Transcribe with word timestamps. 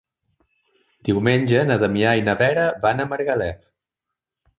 Diumenge 1.09 1.61
na 1.71 1.77
Damià 1.83 2.13
i 2.21 2.23
na 2.29 2.35
Vera 2.39 2.63
van 2.87 3.05
a 3.05 3.07
Margalef. 3.13 3.69